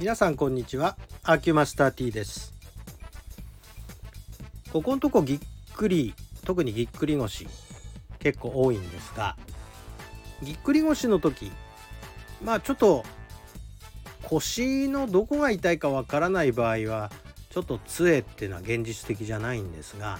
[0.00, 2.54] 皆さんこんにちはアーキュマスター T です
[4.72, 5.40] ここのとこぎっ
[5.76, 7.46] くり特にぎっくり腰
[8.18, 9.36] 結構多いんですが
[10.42, 11.52] ぎっくり腰の時
[12.42, 13.04] まあちょっと
[14.22, 17.10] 腰のどこが痛いかわからない場合は
[17.50, 20.18] ちょっと杖っていうのは現実的じゃないんですが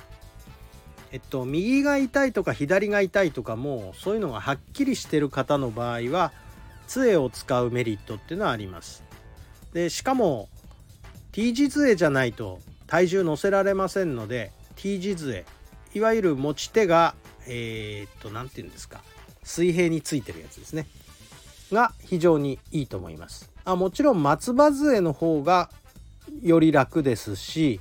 [1.11, 6.35] えっと右が痛いとか左が痛いとかもそういうのがはっきりしてる方の場合は
[6.87, 9.09] 杖を使うメリットっていうのはあります。
[9.73, 10.49] でしかも
[11.33, 15.45] T 字杖じゃないと体重乗せられませんので T 字杖
[15.95, 17.15] いわゆる持ち手が
[17.47, 19.01] えー、っと何て言うんですか
[19.43, 20.87] 水平についてるやつですね。
[21.73, 23.51] が非常にいいと思います。
[23.65, 25.71] あもちろん松葉杖の方が
[26.43, 27.81] より楽ですし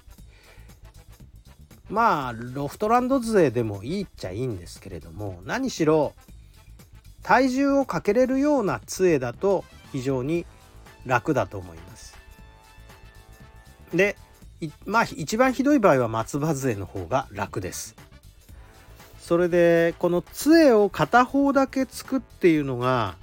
[1.89, 6.13] まあロフトランド杖でもいいっちゃいいんですけれども何しろ
[7.23, 10.45] 体重をかけれるような杖だと非常に
[11.09, 12.17] 楽だと思います。
[13.93, 14.15] で
[14.85, 17.95] まあ一番ひどい場合は松葉杖の方が楽です。
[19.19, 23.15] それでこの杖を片方だけつくっていうのが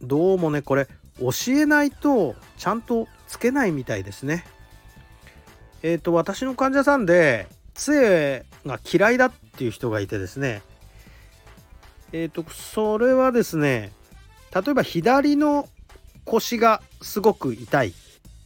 [0.00, 0.88] どうもねこれ
[1.20, 4.44] 教えないとちゃんとつけないみたいですね。
[5.82, 10.62] えっ、ー、と私の患者さんで杖が嫌いだっていう人がいてですね
[12.12, 13.92] えっ、ー、とそれはですね
[14.54, 15.68] 例えば左の
[16.28, 17.92] 腰がすごく痛いっ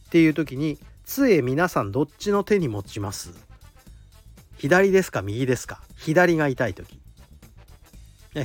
[0.09, 3.31] ていう時に杖皆さんどっちの手に持ちます？
[4.57, 5.81] 左ですか右ですか？
[5.97, 6.99] 左が痛い時。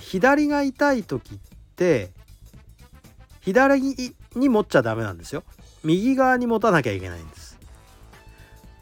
[0.00, 1.38] 左が痛い時っ
[1.76, 2.10] て
[3.40, 5.44] 左に持っちゃダメなんですよ。
[5.84, 7.58] 右側に持たなきゃいけないんです。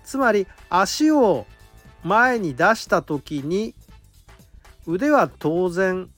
[0.04, 1.46] つまり足を
[2.02, 3.74] 前に出した時に
[4.86, 6.08] 腕は当然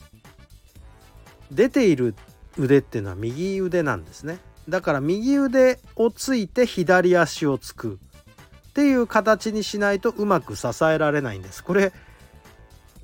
[1.50, 2.14] 出ている
[2.58, 4.38] 腕っていうのは右腕なんですね。
[4.68, 7.98] だから右腕をついて左足をつく
[8.68, 11.64] っていう形にしないとうまく支えられないんです。
[11.64, 11.92] これ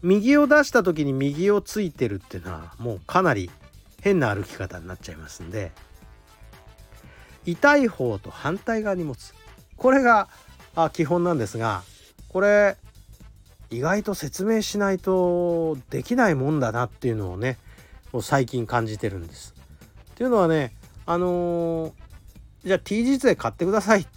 [0.03, 3.51] 右を出した時に右をついてるっていうのはもうかなり
[4.03, 5.73] 変な歩き方になっちゃいますんで
[7.47, 9.35] 痛い方と反対側に持つ。
[9.77, 10.29] これが
[10.77, 11.83] あ基本なんですが
[12.29, 12.77] これ
[13.71, 17.59] 意外と説明しないとできないもんだなっていうのをね
[18.17, 19.55] を最近感じてるんです。
[20.13, 20.73] っていうのはね
[21.07, 21.93] あのー、
[22.65, 24.11] じゃあ T 字杖買ってくださいって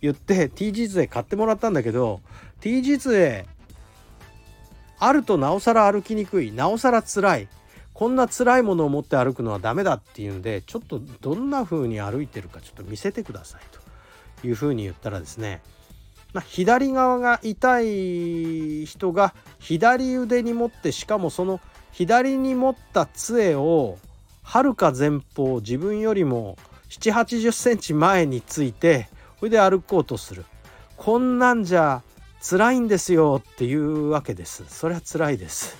[0.00, 2.20] 言って T 字杖買ってもらったんだけど
[2.60, 3.46] T 字杖
[4.98, 7.48] あるとなおさら歩きにくいなおさら辛い
[7.94, 13.60] こんな辛いものを持って歩くのはダメだっていうんでちょっとどんな風に歩いてるかちょっと見せてください
[14.40, 15.62] という風に言ったらですね
[16.32, 21.58] まあ、左側が痛い人が左腕に持ってしかもその
[21.98, 23.98] 左に持った杖を
[24.44, 26.56] はるか前方自分よりも
[26.90, 29.08] 7 8 0センチ前について
[29.40, 30.44] それで歩こうとする。
[30.96, 32.04] こんなんじゃ
[32.40, 34.64] 辛いんですよっていうわけです。
[34.68, 35.76] それは辛いです。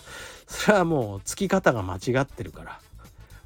[0.49, 2.81] それはもうつき方が間違ってるから。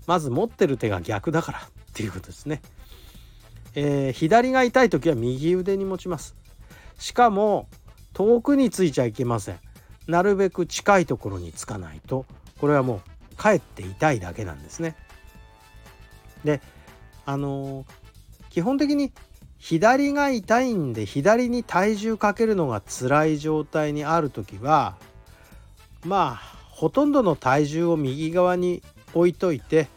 [0.06, 1.62] まず持ってる手が逆だからっ
[1.92, 2.62] ていうことですね、
[3.74, 6.34] えー、左が痛い時は右腕に持ちます。
[6.98, 7.68] しかも
[8.14, 9.60] 遠くについちゃいけません。
[10.06, 12.24] なるべく近いところにつかないと
[12.62, 13.02] これはも
[13.32, 14.94] うかえって痛いだけなんですね。
[16.44, 16.60] で
[17.26, 17.86] あのー、
[18.50, 19.12] 基本的に
[19.58, 24.94] 左が痛いんで左に体重かけるのが辛い状態にある時は
[26.06, 28.80] まあほとんどの体重を右側に
[29.12, 29.88] 置いといて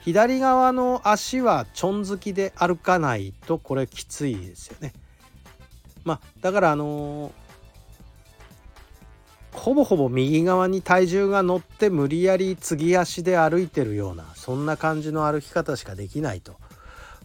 [0.00, 4.92] 左側の足はちょんづきで歩かないとこれきついですよね。
[6.04, 7.47] まあだからあのー
[9.58, 16.56] ほぼほぼ右側に体重が乗って無理やり継ぎ足で歩いてるようなそんな感じの歩き方しかできないと。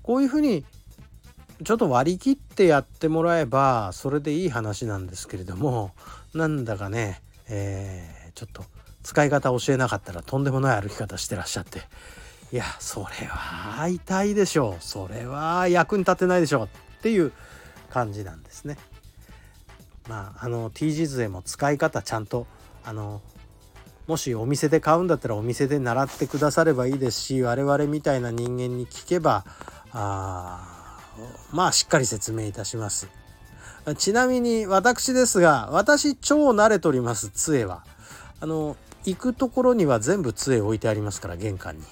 [0.01, 0.65] こういうふうに
[1.63, 5.91] ちょっと割り切ってやってもらえばそれでいい話なんですけれども
[6.33, 8.65] なんだかね、えー、ちょっと
[9.03, 11.81] 使い方教えなかったらとんでもない歩き方してらっしゃって。
[12.51, 14.83] いやそれは痛いでしょう。
[14.83, 16.65] それは役に立てないでしょう。
[16.65, 17.31] っていう
[17.89, 18.77] 感じなんですね。
[20.07, 22.47] まああの T 字杖も使い方ちゃんと
[22.83, 23.21] あの
[24.07, 29.45] もしお店で買うんだったらお店で習ってくださればいいですし我々みたいな人間に聞けば
[29.91, 30.99] あ
[31.51, 33.07] まあしっかり説明いたします。
[33.97, 37.85] ちなみに私ですが私超慣れております杖は。
[38.39, 41.83] あの行くところには全部杖置いてありますから玄関に。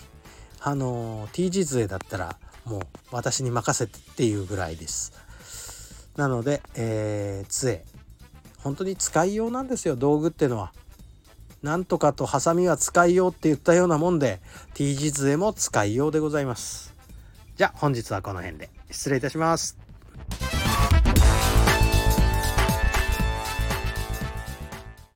[0.61, 2.81] あの T 字杖だったらもう
[3.11, 5.13] 私に任せてっていうぐらいです。
[6.15, 7.83] なので、えー、杖
[8.63, 10.71] 本当に使いようなんですよ道具ってのは。
[11.63, 14.39] なんとかとハサミは使いようって言ったようなもんで
[14.73, 16.95] T 字杖も使いようでございます。
[17.55, 19.77] じゃあ本日はこの辺で失礼いたします。